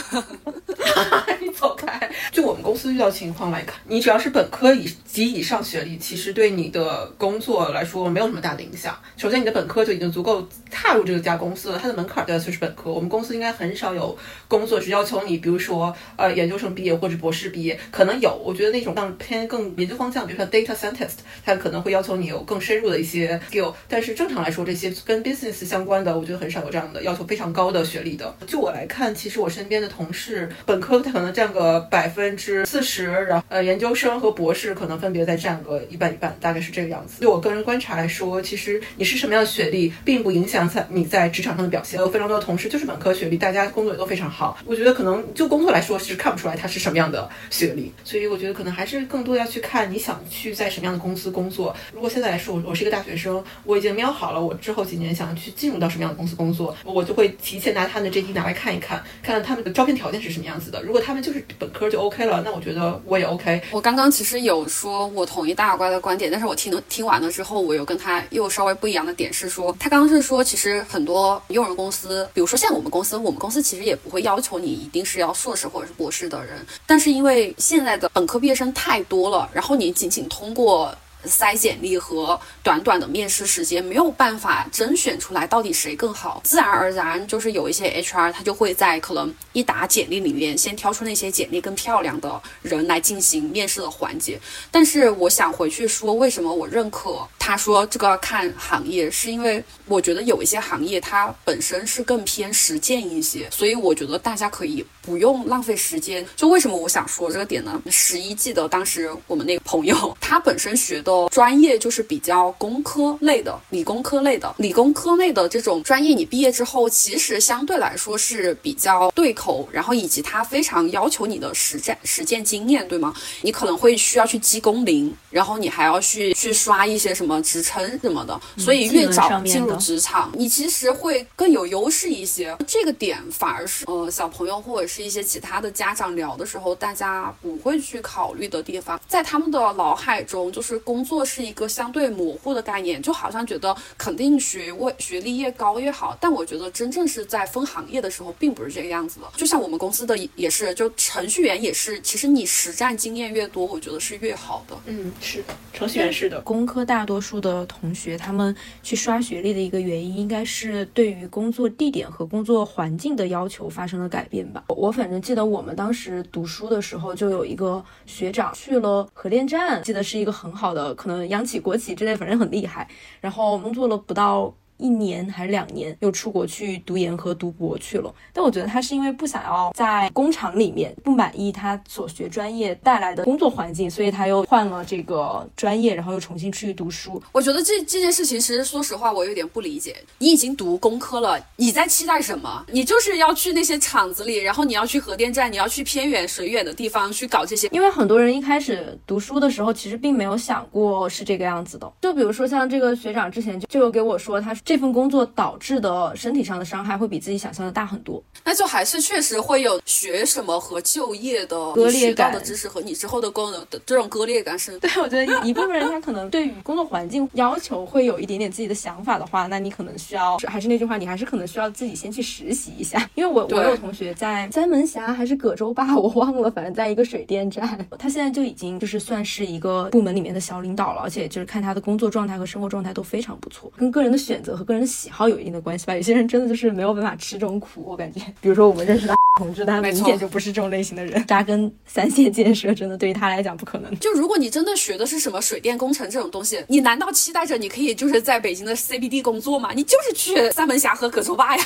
[1.40, 2.10] 你走开。
[2.32, 8.98] 就我们公司遇到情况来看，你只要是本科以及以上学历，其实对你的工作来说没有什么大的影响。
[9.16, 12.92] 首先，你的本科就已经足够踏入这个家公司了，它的门槛对就是本科。
[12.92, 14.18] 我们公司应该很少有
[14.48, 18.36] 工作只要求你，比如说呃研究生毕业或者博士毕业，可能有。
[18.44, 23.72] 我觉得那种像偏更研究方向，比如说 data scientist，它可能会要求你有更深入的一些 skill。
[23.88, 28.36] 但是正常来说，这些跟 business 相关的，我觉得很少有这样的要求非常高的学历的。
[28.48, 37.22] 就我来看，其实我身边的同事，本科可能占个百分之四十，然后呃研究生和博士可能分别再占个一半一半，大概是这个样子。
[37.22, 42.00] 就我个人观察来说，其实你是什么样的学历，并不影响在你在职场上的表现。
[42.00, 44.58] 有非常多的同事就是本科学历，大家工作也都非常好。
[44.66, 51.76] 我觉得可能就工作来说是看不出来他是什么样的学历，所以我觉得可能还是更多要去看你想去在什么样的公司工作。
[51.94, 60.82] 如果现在来说，我我是一个大学生，我已经瞄好了我之后几年想去进入到什么样的公司工作，我就会提前拿他们的 JD 拿来看一看，看看他们的招聘条件是什么样子的。
[60.82, 63.62] 如果他们就是本科就 OK 了，那我觉得我也 OK。
[63.72, 80.96] 我刚刚其实有说我同意大耳瓜的观点，但是我听了听完了之后，我有跟他又稍微不一样的点是说，他刚刚是说其实很多用人公司，比如说像我们公司，我们公司其实也不会要求你一定是要硕士或者是博士的人，但是因为现在的本科毕业生太多了，然后你仅仅通过。
[81.26, 94.40] 筛简历和短短的面试时间没有办法甄选出来到底谁更好，自然而然就是有一些 HR 他就会在可能一打简历里面先挑出那些简历更漂亮的人来进行面试的环节。
[94.72, 106.24] 但是我想回去说，为什么我认可他说这个要看行业，是因为我觉得有一些行业它本身是更偏实践一些，所以我觉得大家可以不用浪费时间。
[106.36, 107.82] 就为什么我想说这个点呢？
[107.90, 111.10] 十一记得当时我们那个朋友 他本身学的。
[111.32, 123.14] 专业就是比较工科类的，理工科类的，理工科类的这种专业，你毕业之后其实相对来说是比较对口，然后以及他非常要求你的实战实践经验，对吗？
[123.42, 132.56] 你可能会需要去积工龄，然后你还要去去刷一些什么职称什么的，所以越早进入职场，你其实会更有优势一些。
[132.68, 134.99] 这个点反而是呃小朋友或者是。
[135.00, 146.18] 是一些其他的家长聊的时候，大家不会去考虑的地方，在他们的脑海中，就是工作是一个相对模糊的概念，就好像觉得肯定学位学历越高越好。
[146.20, 149.28] 但我觉得真正是在分行业的时候，并不是这个样子的。
[149.38, 154.76] 就像我们公司的也是，就程序员也是，其实你实战经验越多，我觉得是越好的。
[154.88, 156.42] 嗯，是的，程序员是的。
[156.42, 164.66] 工科大多数的同学，他们去刷学历的一个原因，应该是对于工作地点和工作环境的要求发生了改变吧。
[164.68, 172.90] 我我反正记得我们当时读书的时候，就有一个学长去了核电站，记得是一个很好的，可能央企、国企之类，反正很厉害。
[173.22, 174.52] 然后工作了不到。
[174.80, 178.12] 一年还是两年，又出国去读研和读博去了。
[178.34, 187.22] 但我觉得他是因为不想要在工厂里面不满意他所学专业带来的工作环境，所以他又换了这个专业，然后又重新去读书。
[187.32, 189.96] 我觉得这这件事情，其实说实话，我有点不理解。
[190.20, 192.66] 你已经读工科了，你在期待什么？
[192.72, 197.68] 你就是要去那些厂子里，然后你要去核电站，你要去偏远水远的地方去搞这些。
[197.72, 201.92] 因为很多人一开始读书的时候，其实并没有想过是这个样子的。
[202.02, 214.78] 就比如说像这个学长之前就就有给我说，他这份工作导致的身体上的伤害会比自己想象的大很多，那就还是确实会有学什么和就业的割裂感的知识和你之后的功能的这种割裂感是。
[214.78, 223.10] 对，我觉得一部分人他可能对于工作环境要求会有一点点自己的想法的话，那你可能需要还是那句话，你还是可能需要自己先去实习一下。
[223.16, 235.96] 因为我我有同学在三门峡还是葛洲坝，我忘了，反正在一个水电站，他现在就已经就是算是一个部门里面的小领导了，而且就是看他的工作状态和生活状态都非常不错，跟个人的选择和个人喜好有一定的关系吧。
[235.96, 238.20] 有些人真的就是没有办法吃这种苦，我感觉。
[238.42, 241.24] 比如说我们认识的 同志，他明显就不是这种类型的人。
[241.26, 243.98] 扎根三线建设，真的对于他来讲不可能。
[244.00, 249.72] 就如果你真的学的是什么水电工程这种东西，你难道期待着你可以就是在北京的 CBD 工作吗？
[249.74, 251.64] 你就是去三门峡和葛洲坝呀。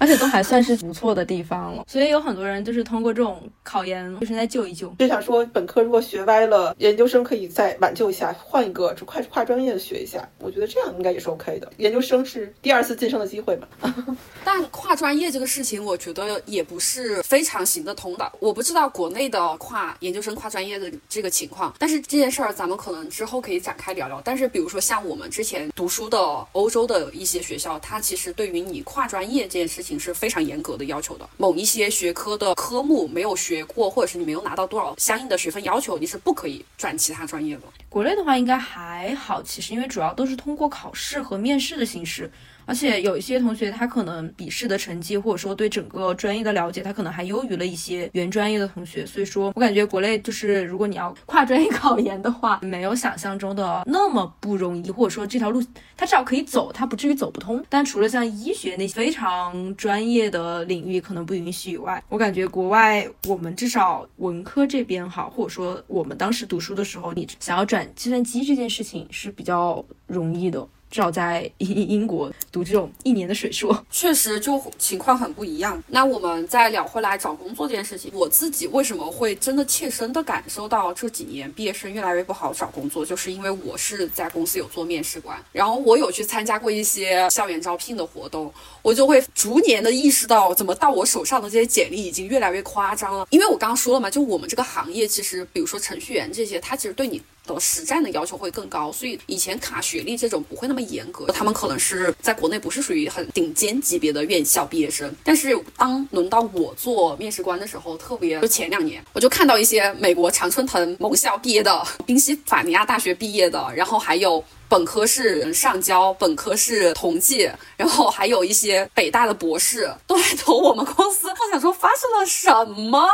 [0.00, 4.88] 而且都还算是 不错的地方了，所以有很多人就是通过这种考研，就是在救一救。
[4.98, 10.26] 就想说，本科如果学歪了，研究生可以再挽救一下，换一个就跨跨专业的学一下。
[10.38, 11.70] 我觉得这样应该也是 OK 的。
[11.76, 13.68] 研究生是第二次晋升的机会嘛。
[14.42, 18.32] 但跨专业这个事情，我觉得也不是非常行得通的。
[18.40, 24.18] 我不知道国内的跨研究生、跨专业的这个情况，但是这件事儿咱们可能之后可以展开聊聊。
[24.24, 26.18] 但是比如说像我们之前读书的
[26.52, 29.89] 欧洲的一些学校，它其实对于你跨专业这件事情。
[29.98, 37.62] 是非常严格的要求的，某一些学科的科目没有学过，或者是你没有拿到多少相应的学分要求，你是不可以转其他专业的。
[37.88, 42.30] 国内的话应该还好，其实因为主要都是通过考试和面试的形式。
[42.66, 49.04] 而且有一些同学，他可能笔试的成绩，或者说对整个专业的了解，他可能还优于了一些原专业的同学。
[49.04, 55.62] 所以说我感觉国内就是，如果你要跨专业考研的话，没有想象中的那么不容易，或者说这条路
[55.96, 57.64] 它至少可以走，它不至于走不通。
[57.68, 70.66] 但除了像医学那些非常专业的领域可能不允许以外，我感觉国外我们至少文科这边好，或者说我们当时读书的时候，你想要转计算机这件事情是比较容易的。
[70.90, 75.80] 至少在英 英国读这种一年的水硕，确实就情况很不一样。
[75.88, 93.26] 那我们再聊回来找工作这件事情，我自己为什么会真的切身的感受到这几年毕业生越来越不好找工作，就是因为我是在公司有做面试官，然后我有去参加过一些校园招聘的活动，我就会逐年的意识到，怎么到我手上的这些简历已经越来越夸张了。
[93.30, 97.22] 因为我刚刚说了嘛，就我们这个行业，其实比如说程序员这些，他其实对你。
[97.58, 101.26] 实战的要求会更高，所以以前卡学历这种不会那么严格。
[101.32, 114.44] 他们可能是在国内不是属于很顶尖级别的院校毕业生，但是当轮到我做面试官的时候，特别就前两年，我就看到一些美国常春藤盟校毕业的， 宾夕法尼亚大学毕业的，然后还有。
[114.70, 121.28] 本科是上交，本科是同济，然后还有一些北大的博士都来投我们公司。
[121.28, 122.48] 我想说发生了什
[122.88, 123.04] 么？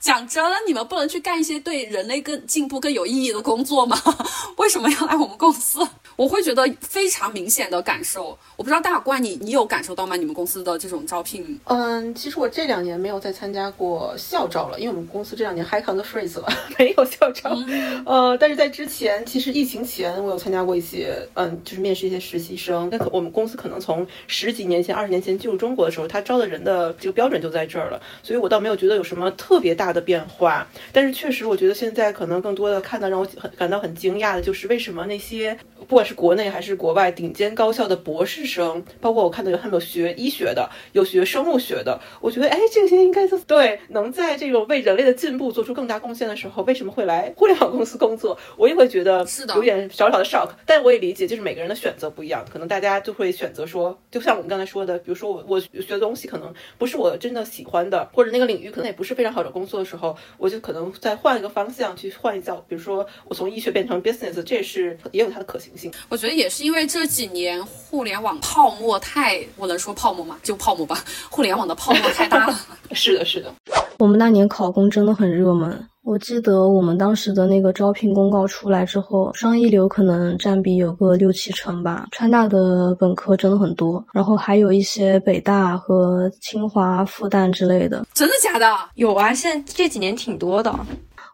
[0.00, 3.96] 讲真，你们不能去干一些对人类更进步、更有意义的工作吗？
[4.58, 5.78] 为什么要来我们公司？
[6.16, 8.36] 我会觉得非常明显的感受。
[8.56, 10.16] 我不知道大怪你，你有感受到吗？
[10.16, 11.60] 你们公司的这种招聘？
[11.66, 17.56] 嗯，其实我这两年没有再参加过校招了，因为我们公司这两年 high on the freeze 了， 没有校招。
[18.04, 20.95] 呃，但是在之前，其实疫情前我有参加过一些。
[21.34, 22.88] 嗯，就是面试一些实习生。
[22.90, 28.00] 那可我们公司可能从十几年前、二十年前进入中国的时候，他招的人的这个标准就在这儿了。
[28.22, 30.66] 所以我倒没有觉得有什么特别大的变化。
[30.92, 35.56] 但是确实，我觉得现在可能更多的看到让我很感到很惊讶的就是为什么那些
[35.88, 48.36] 不管是国内还是国外顶尖高校的博士生，包括我看到有他们有学医学的，有学生物学的，我觉得哎，这些应该都对，能在这种为人类的进步做出更大贡献的时候，为什么会来互联网公司工作？
[48.56, 50.48] 我也会觉得是的，有点小小的 shock。
[50.64, 50.96] 但我。
[50.96, 65.92] 也理解，就是每个人的选择不一样，可能大家就会选择说，就像我们刚才说的，比如说我我学的东西可能不是我真的喜欢的，或者那个领域可能也不是非常好找工作的时候，我就可能再换一个方向去换一下，比如说我从医学变成 business，这也是也有它的可行性。
[66.08, 70.38] 我觉得也是因为这几年互联网泡沫太，我能说泡沫吗？
[70.42, 72.58] 就泡沫吧，互联网的泡沫太大了。
[72.94, 73.52] 是的，是的。
[73.98, 75.88] 我们那年考公真的很热门。
[76.02, 82.06] 我记得我们当时的那个招聘公告出来之后，双一流可能占比有个六七成吧。
[82.12, 88.06] 川大的本科真的很多，然后还有一些北大和清华、复旦之类的。
[88.14, 88.72] 真的假的？
[88.94, 90.72] 有啊，现在这几年挺多的。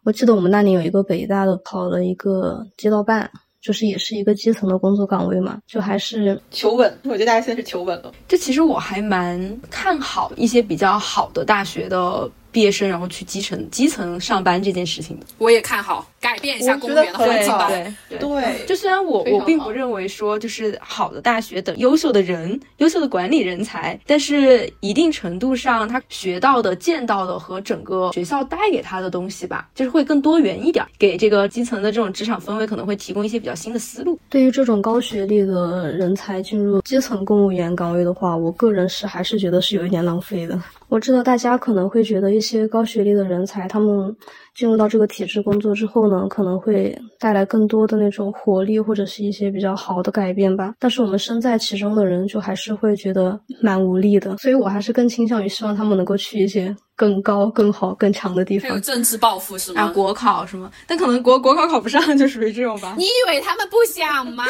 [0.05, 6.91] 我记得我们那年有一个北大的考了一个街道办，就是也是一个基层的工作岗位嘛，就还是求稳。
[7.05, 8.11] 我觉得大家现在是求稳了。
[8.27, 12.31] 这其实我还蛮看好一些比较好的大学的。
[12.53, 17.69] 毕业生然后去基层基层上班这件事情，我也看好改变一下公务员的环境吧。
[17.69, 34.19] 对对对，就虽然我我并不认为说就是好的大学等优秀的人、优秀的管理人才，但是一定程度上他学到的、见到的和整个学校带给他的东西吧，就是会更多元一点，给这个基层的这种职场氛围可能会提供一些比较新的思路。
[34.29, 40.61] 对于这种高学历的人才进入基层公务员岗位的话，我个人是还是觉得是有一点浪费的。
[40.89, 44.13] 我知道大家可能会觉得一一些高学历的人才，他们
[44.57, 50.75] 进入到这个体制工作之后呢，可能会带来更多的那种活力或者是一些比较好的改变吧。
[50.81, 54.37] 但是我们身在其中的人，就还是会觉得蛮无力的。
[54.39, 58.71] 所以我还是更倾向于希望他们能够去一些更高、更好、更强的地方。
[58.71, 59.83] 有政治抱负是吗？
[59.83, 60.71] 啊，国考是吗？
[60.87, 62.95] 但可能国国考考不上，就属于这种吧。
[62.97, 64.45] 你以为他们不想吗？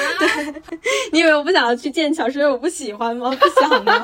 [1.13, 3.31] 你以为我不想要去剑桥，是因为我不喜欢吗？
[3.41, 4.03] 不想吗？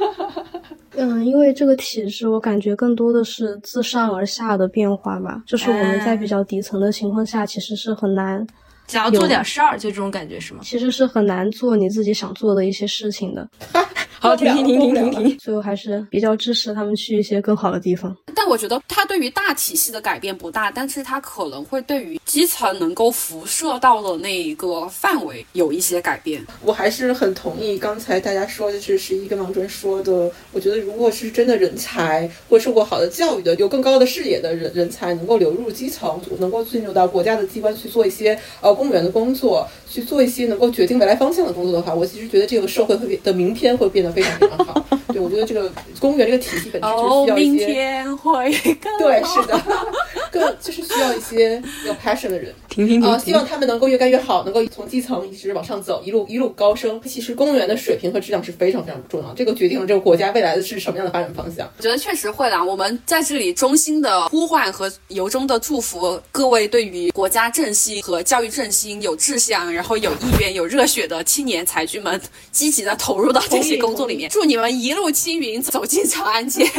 [0.96, 5.42] 嗯，因为这个体制，我感觉更多的是自上而下的变化吧。
[5.46, 8.46] 就是我们在比较底层的情况下，其实是很难，
[8.86, 10.60] 只要做点事儿，就这种感觉是吗？
[10.62, 13.48] 其实是很难做你自己想做的一些事情的。
[14.20, 15.38] 好，停停停停停停。
[15.38, 18.16] 所以我还是比较支持他们去一些更好的地方。
[18.34, 26.42] 但我觉得它对于大体系的改变不大，但是它可能会对于基层能够辐射到的那一个范围有一些改变。
[26.62, 30.30] 我还是很同意刚才大家说的，是十一跟王尊说的。
[30.52, 44.14] 我觉得如果是真的人才或受过好的教育的、有更高的视野的人人才，能够流入基层，能够进入到国家的机关去做一些呃公务员的工作，去做一些能够决定未来方向的工作的话，我其实觉得这个社会会变的明天会变得。
[44.14, 48.04] 非常非常好，对我觉得这个公务员这个体系本身就是需要一些，
[48.96, 49.60] 对，是的，
[50.34, 57.00] 更 就是需要一些有 passion 的人，停停停啊，希望他们能够越干越好，能够从基层一直往上走，一路一路高升。
[57.04, 61.70] 其实公务员的水平和质量是非常非常重要，这个决定了这个国家未来的是什么样的发展方向。
[61.76, 72.20] 我觉得确实会啦，我们在这里衷心的呼唤和由衷的祝福各位对于国家振兴和教育振兴有志向，然后有意愿、有热血的青年才俊们，
[72.50, 74.04] 积极的投入到这些工作。
[74.04, 76.70] 里面，祝你们一路青云，走进长安街。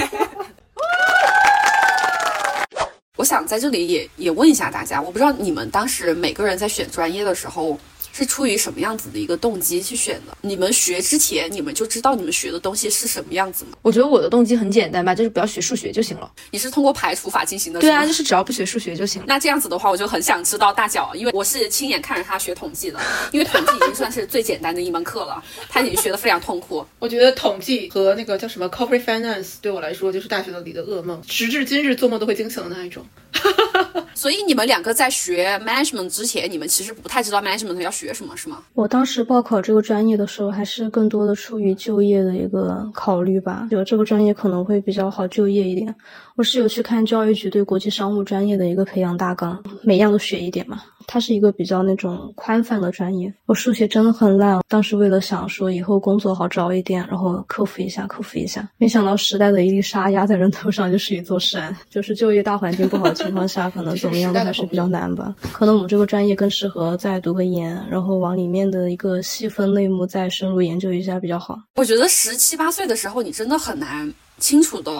[3.15, 7.78] 我想在这里也也问一下大家，我不知道你们当时每个人在选专业的时候。
[8.17, 10.38] 是出于什么样子的一个动机去选的？
[10.39, 13.71] 你们学之前，你们就知道你们学的东西是什么样子吗？
[13.82, 16.32] 我觉得我的动机很简单吧，就是不要学数学就行了。
[16.51, 17.82] 你是通过排除法进行的？
[17.82, 19.21] 对啊，就是只要不学数学就行。
[19.28, 22.97] 那这样子的话，我就很想知道大脚，因为我是亲眼看着他学统计的，
[23.34, 26.86] 因为统计已经算是最简单的一门课了，他已经学的非常痛苦。
[26.99, 33.06] 我觉得统计和那个叫什么 corporate finance 对我来说就是大学的里的噩梦，时至今日做梦都会惊醒的那一种。
[34.13, 38.63] 所以你们两个在学 management 之前，你们其实不太知道 management 要学什么是吗？
[38.73, 45.95] 我当时报考这个专业的时候，还是更多的出于就业的一个考虑吧，觉得这个专业可能会比较好就业一点。
[46.36, 50.82] 我是有去看教育局对国际商务专业的一个培养大纲，每样都学一点嘛。
[51.08, 53.34] 它是一个比较那种宽泛的专业。
[53.45, 58.67] 我数学真的很烂，当时为了想说以后工作好找一点，然后克服一下，克服一下。
[58.78, 65.34] 没想到时代的一粒沙压在人头上就是一座山，就是就业大环境不好的情况下，可能怎么样都还是比较难吧。
[65.54, 71.58] 可能我们这个专业更适合再读个研，然后往里面的一个细分类目再深入研究一下比较好。
[71.76, 74.91] 我觉得十七八岁的时候，你真的很难清楚的。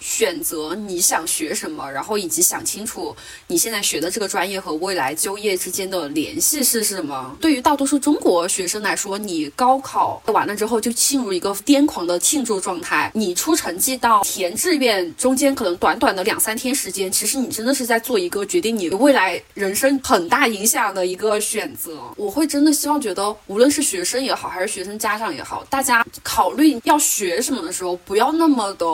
[0.00, 3.14] 选择你想学什么，然后以及想清楚
[3.46, 7.36] 你现在学的这个专业和未来就业之间的联系是什么。
[7.40, 13.10] 对于大多数中国学生来说，你高考完了之后就进入一个癫狂的庆祝状态。
[13.14, 22.00] 你出成绩到填志愿中间可能短短的两三天时间，其实你真的是在做一个决定你未来人生很大影响的一个选择。
[22.16, 28.86] 我会真的希望觉得，无论是学生也好，还是学生家长也好，大家考虑要学什么的时候，不要那么的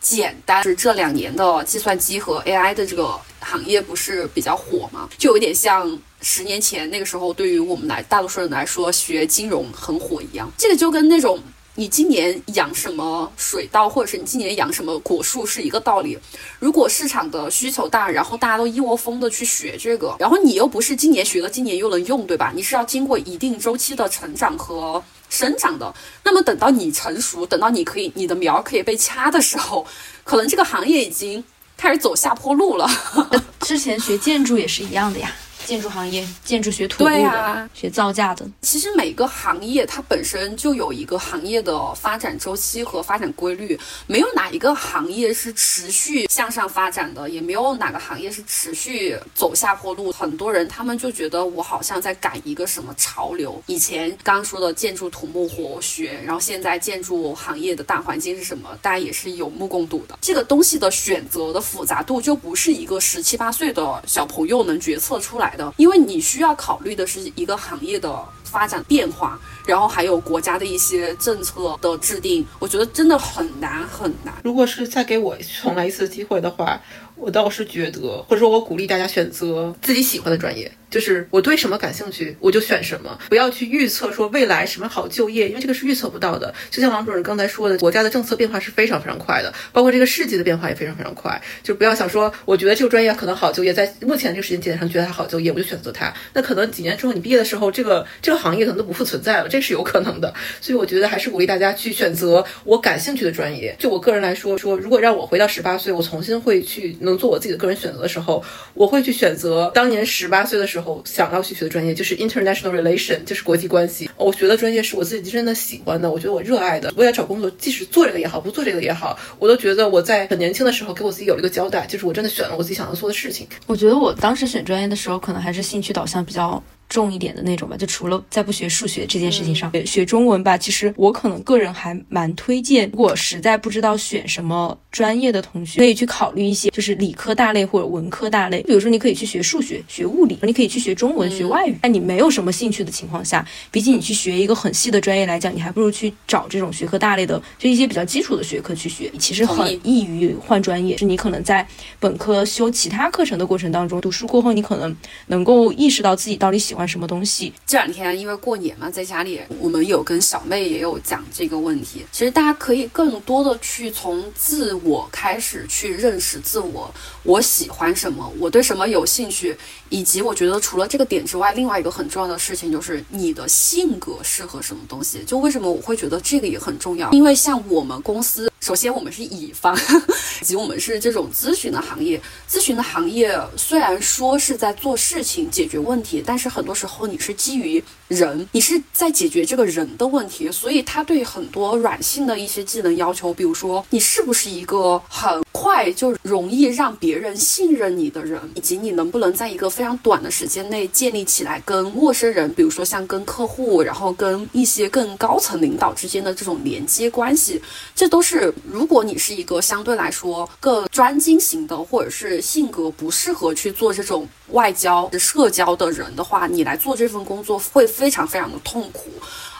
[0.00, 0.51] 简单。
[0.54, 5.08] 但是这两年的计算机和 AI 的这个行业不是比较火吗？
[5.16, 10.50] 就有点像十年前那个时候，对于我们来大多数人来说，学金融很火一样。
[10.58, 11.40] 这个就跟那种
[11.74, 16.18] 你今年养什么水稻，或者是你今年养什么果树是一个道理。
[16.58, 22.52] 如果市场的需求大，然后大家都一窝蜂的去学这个，然后你又不是今年学了，今年又能用，对吧？
[22.54, 25.92] 你是要经过一定周期的成长和生长的。
[26.22, 29.86] 那么等到你成熟，等到你可以你的苗可以被掐的时候，
[30.24, 31.42] 可能这个行业已经
[31.76, 32.86] 开始走下坡路了。
[33.60, 35.34] 之前学建筑也是一样的呀。
[35.64, 38.46] 建筑行业，建筑学土木的，学造价的。
[38.60, 50.12] 其实每个行业它本身就有一个行业的发展周期和发展规律，没有哪一个行业是持续向上发展的，也没有哪个行业是持续走下坡路。
[50.12, 53.62] 很多人他们就觉得我好像在赶一个什么潮流。
[53.66, 58.68] 以前刚刚说的建筑土木活学，然后现在建筑行业的大环境是什么？
[58.82, 60.18] 大家也是有目共睹的。
[60.20, 65.51] 这个东西的选择的复杂度就不是一个十七八岁的小朋友能决策出来。
[65.56, 74.34] 的，因为你需要考虑的是一个行业的发展变化，然后还有国家的一些政策的制定，我觉得真的很难很难。
[74.42, 76.80] 如果是再给我重来一次机会的话，
[77.22, 80.70] 我倒是觉得，或者说我鼓励大家选择自己喜欢的专业。
[80.90, 86.52] 就是我对什么感兴趣，我就选什么，不要去预测说未来什么好就业，因为这个是预测不到的。
[86.70, 91.40] 就像王主任刚才说的，国家的政策变化是非常非常快的，包括这个世界的变化也非常非常快。
[91.62, 96.12] 就不要想说，我觉得这个专业可能好就业，在目前这个时间节点上觉得它好就业，我就选择它。
[96.34, 100.34] 那可能几年之后你毕业的时候，这个这个行业可能都不复存在了，这是有可能的。
[100.60, 103.74] 所以我觉得还是鼓励大家去选择我感兴趣的专业。
[103.78, 108.42] 就我个人来说，说如果让我回到十八岁，我重新会去能做我自己的个人选择的时候，
[108.74, 111.52] 我会去选择当年十八岁的时候想要去。
[111.52, 114.10] 学的专业就是 international relation，就是国际关系。
[114.16, 116.90] 我学的专业是我自己真的喜欢的，我觉得我热爱的。
[116.96, 123.46] 未来找工作，即使做这个也好，不做这个也好，我都觉得我在很年轻的时候给我自己有了一个交代，就是我真的选了我自己想要做的事情。
[123.66, 126.62] 我觉得我当时选专业的时候，可能还是兴趣导向比较。
[126.92, 130.58] 重一点的那种吧，就除了在不学数学这件事情上，学中文吧。
[130.58, 138.62] 其实我可能个人还蛮推荐，如果实在不知道选什么专业的同学，可以去考虑一些就是理科大类或者文科大类。
[138.64, 141.74] 比如说，你可以去学数学、学物理，你可以去学中文、学外语。
[141.82, 149.10] 在你没有什么兴趣的情况下，比起你去学一个很细的专业来讲，你还不如去找这种学科大类的，就一些比较基础的学科去学。
[149.18, 151.66] 其实很易于换专业，是你可能在
[151.98, 154.94] 本科修其他课程的过程当中，读书过后，你可能
[155.28, 156.81] 能够意识到自己到底喜欢。
[156.86, 157.52] 什么东西？
[157.66, 162.04] 这两天因为过年嘛，在家里，我们有跟小妹也有讲这个问题。
[162.12, 169.56] 其实大家可以更多的去从自我开始去认识自我，我喜欢什么，我对什么有兴趣，
[169.88, 175.22] 以及我觉得除了这个点之外，另外一个很重要的事情就是你的性格适合什么东西。
[175.24, 177.10] 就为什么我会觉得这个也很重要？
[177.12, 178.51] 因为像我们公司。
[178.62, 179.76] 首先，我们是乙方，
[180.40, 182.22] 以及我们是这种咨询的行业。
[182.48, 207.60] 咨询的行业虽然说是在做事情、解决问题，但是很多时候你是基于人，你是在解决这个人的问题，所以他对很多软性的一些技能要求，比如说你是不是一个很快就容易让别人信任你的人，以及你能不能在一个非常短的时间内建立起来跟陌生人，比如说像跟客户，然后跟一些更高层领导之间的这种连接关系，
[207.96, 208.51] 这都是。
[208.64, 219.10] 如果你是一个相对来说更专精型的，或者是性格不适合去做这种外交、社交的人的话，你来做这份工作会非常非常的痛苦，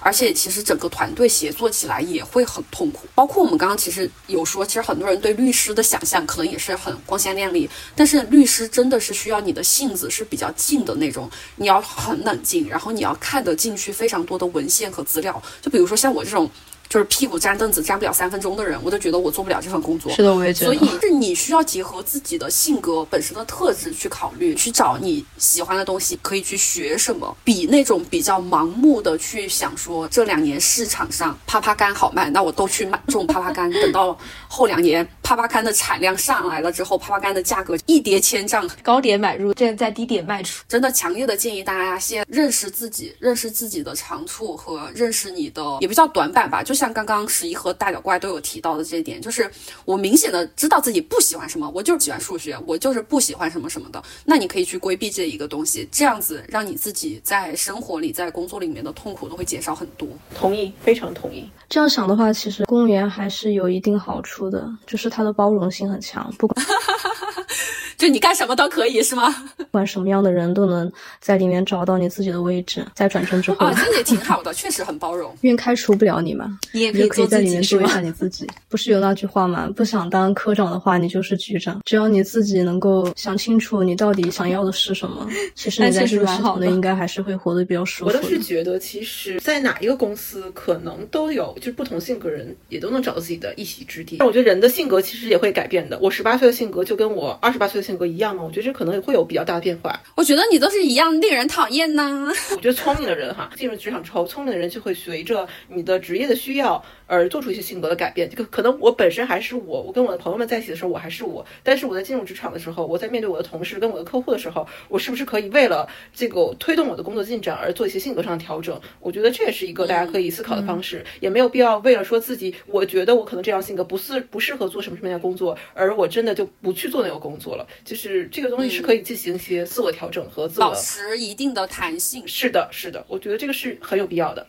[0.00, 3.06] 而且其实整个团队协作起来也会很痛苦。
[3.14, 15.42] 包括我们刚刚其实有说，其实很多人对律师的想象可能也是很光鲜亮丽，但是律师真的是需要你的性子是比较静的那种，你要很冷静，然后你要看得进去非常多的文献和资料。
[15.60, 16.50] 就比如说像我这种。
[16.92, 20.12] 就是屁股粘凳子粘不了三分钟的人，我都觉得我做不了这份工作。
[20.12, 20.74] 是的，我也觉得。
[20.74, 27.34] 所以是你需要结合自己的性格本身的特质去考虑，去找你喜欢的东西，可以去学什么。
[27.42, 33.72] 比那种比较盲目的去想说这两年市场上啪啪干好卖，那我都去卖这种啪啪干。
[33.72, 34.14] 等到
[34.52, 40.62] 后两年啪啪柑的产量上来了之后，啪啪柑的价格一跌千丈，高点买入，这在低点卖出。
[40.68, 46.82] 真的强烈的建议大家先认识自己，认识自己的长处和认识你的也不叫短板吧，就。
[46.82, 49.48] 像刚刚十一和大脚怪都有提到的这一点，就是
[49.84, 54.02] 我明显的知道自己不喜欢什么，我就是喜欢数学，我就是不喜欢什么什么的。
[54.24, 60.08] 那你可以去规避这一个东西，这样子让你自己在生活里、在工作里面的痛苦都会减少很多。
[60.34, 61.48] 同意，非常同意。
[61.68, 66.66] 这样想的话，其实公务员还是有一定好处的，就是他的包容性很强，不管。
[68.02, 69.32] 就你干什么都可以是吗？
[69.56, 70.90] 不管什么样的人都能
[71.20, 72.84] 在里面找到你自己的位置。
[72.96, 75.32] 在转正之后，啊，这也挺好的， 确实很包容。
[75.40, 78.10] 因为开除不了你嘛，你也可以在里面做一下你。
[78.10, 78.44] 自己。
[78.68, 79.70] 不是有那句话吗？
[79.76, 81.80] 不想当科长的话，你就是局长。
[81.84, 85.24] 只要你自己能够想清楚你到底想要的是什么，
[85.54, 88.10] 其实你在这个系统内应该还是会活得比较舒服。
[88.10, 94.16] 我倒是觉得，其实，在哪一个公司，可能都有，就是不同性格人也都能找到自己的一席之地。
[94.18, 95.96] 但我觉得人的性格其实也会改变的。
[96.00, 98.42] 我十八岁的性格就跟我二十八岁的性格一样吗？
[98.42, 99.98] 我觉得这可能也会有比较大的变化。
[100.14, 102.30] 我觉得你都是一样令人讨厌呢。
[102.50, 106.82] 我觉得聪明的人哈，进入职场之后，聪明的人就会随着你的职业的需要
[107.12, 108.30] 而做出一些性格的改变。
[108.30, 118.80] 这个可能我本身还是我，我跟我的朋友们在一起的时候我还是我，但是我在进入职场的时候，我在面对我的同事跟我的客户的时候，我是不是可以为了这个推动我的工作进展而做一些性格上的调整？
[119.00, 127.66] 我觉得这也是一个大家可以思考的方式，也没有必要为了说自己，我觉得我可能这样性格不适不适合做什么什么样的工作，而我真的就不去做那个工作了。
[127.84, 132.26] 就是这个东西是可以进行一些自我调整和自我保持一定的弹性。
[132.26, 134.46] 是的，是的，我觉得这个是很有必要的。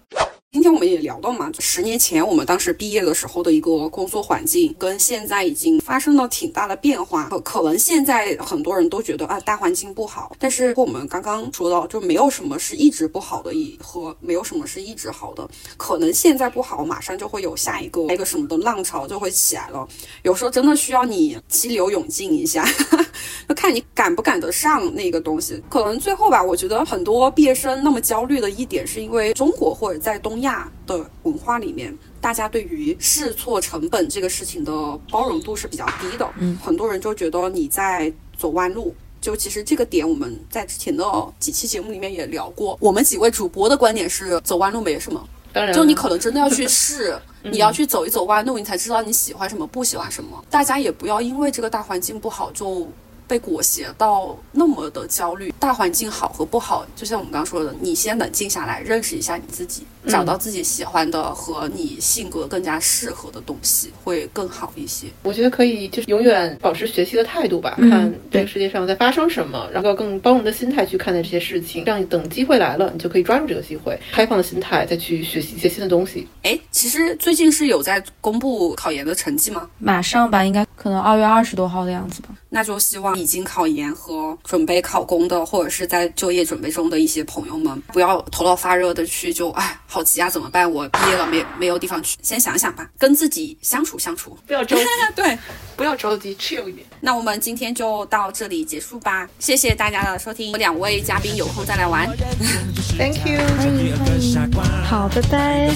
[0.53, 7.27] 今天我们也聊到嘛，十年前我们当时毕业的时候的一个工作环境，跟现在已经发生了挺大的变化。
[7.29, 15.49] 可可能现在很多人都觉得啊，大环境不好，但是我们刚刚说到，就没有什么是一直不好的一，和没有什么是一直好的。
[15.75, 19.87] 可能现在不好，马上就会有下一个那个什么的浪潮就会起来了。
[20.21, 22.63] 有时候真的需要你激流勇进一下，
[23.49, 25.59] 就看你赶不赶得上那个东西。
[25.67, 34.71] 可能最后吧，我觉得很多毕业生那么焦虑的一点，是因为中国或者在东亚的文化里面，大家对于试错成本这个事情的
[35.11, 36.29] 包容度是比较低的。
[36.37, 38.95] 嗯，很多人就觉得你在走弯路。
[39.19, 41.03] 就其实这个点，我们在之前的
[41.39, 42.77] 几期节目里面也聊过。
[42.79, 45.27] 我们几位主播的观点是，走弯路没什么。
[45.53, 50.43] 当然，就你可能真的要去试， 你要去走一走弯路，你才知道你喜欢什么，不喜欢什么。
[50.49, 52.87] 大家也不要因为这个大环境不好就。
[53.25, 65.07] 被裹挟到那么的焦虑，大环境好和不好，就像我们刚刚说的，你先冷静下来，认识一下你自己，找到自己喜欢的和你性格更加适合的东西，会更好一些。
[65.23, 76.27] 我觉得可以，就是永远保持学习的态度吧，看这个世界上在发生什么，然后更包容的心态去看待这些事情，这样等机会来了，你就可以抓住这个机会，开放的心态再去学习一些新的东西。
[76.43, 79.67] 哎，其实最近是有在公布考研的成绩吗？
[79.79, 82.29] 马上吧，应该可能二月二十多号的样子吧。
[82.49, 90.69] 那就希望已经考研和准备考公的，或者是在就业准备中的一些朋友们，不要头脑发热的去就哎，好急啊，怎么办？
[90.69, 94.83] 我毕业了没没有地方去，先想想吧，跟自己相处相处，不要着急，
[95.15, 95.37] 对，
[95.75, 96.85] 不要着急，chill 一点。
[96.99, 102.07] 那我们今天就到这里结束吧，谢谢大家的收听，两位嘉宾有空再来玩，
[102.97, 104.51] Thank you，欢迎欢迎，
[104.85, 105.71] 好，拜拜。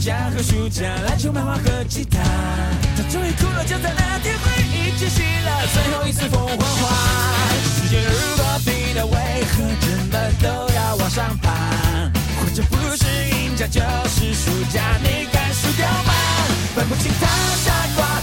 [0.00, 2.18] 假和暑假，篮球、漫画和吉他，
[2.96, 7.69] 他终于哭了，就在那天，回忆窒息了，最后一次凤凰花。
[7.90, 7.98] 结
[8.36, 9.12] 果比的为
[9.50, 11.50] 何人们都要往上爬，
[12.38, 16.14] 或者不是赢家就是输家，你敢输掉吗？
[16.76, 17.26] 分不起他，
[17.64, 18.19] 傻瓜。